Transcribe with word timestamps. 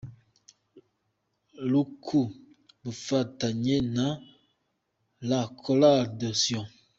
L 1.69 1.71
ku 2.05 2.21
bufatanye 2.81 3.75
na 3.95 4.07
La 5.29 5.39
Chorale 5.63 6.11
de 6.19 6.29
Sion. 6.41 6.67